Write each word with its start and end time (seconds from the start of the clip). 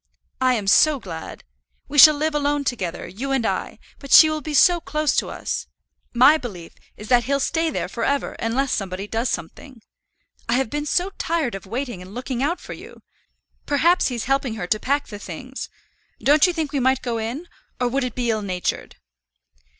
I 0.41 0.55
am 0.55 0.65
so 0.65 0.99
glad. 0.99 1.43
We 1.87 1.99
shall 1.99 2.15
live 2.15 2.33
alone 2.33 2.63
together, 2.63 3.07
you 3.07 3.31
and 3.31 3.45
I; 3.45 3.77
but 3.99 4.11
she 4.11 4.31
will 4.31 4.41
be 4.41 4.55
so 4.55 4.79
close 4.81 5.15
to 5.17 5.29
us! 5.29 5.67
My 6.11 6.39
belief 6.39 6.73
is 6.97 7.07
that 7.09 7.25
he'll 7.25 7.39
stay 7.39 7.69
there 7.69 7.87
for 7.87 8.03
ever 8.03 8.33
unless 8.39 8.71
somebody 8.71 9.05
does 9.07 9.29
something. 9.29 9.79
I 10.49 10.53
have 10.55 10.71
been 10.71 10.87
so 10.87 11.11
tired 11.19 11.53
of 11.53 11.67
waiting 11.67 12.01
and 12.01 12.15
looking 12.15 12.41
out 12.41 12.59
for 12.59 12.73
you. 12.73 13.03
Perhaps 13.67 14.07
he's 14.07 14.23
helping 14.23 14.55
her 14.55 14.65
to 14.65 14.79
pack 14.79 15.05
the 15.05 15.19
things. 15.19 15.69
Don't 16.19 16.47
you 16.47 16.51
think 16.53 16.71
we 16.73 16.79
might 16.79 17.03
go 17.03 17.19
in; 17.19 17.47
or 17.79 17.87
would 17.87 18.03
it 18.03 18.15
be 18.15 18.31
ill 18.31 18.41
natured?" 18.41 18.95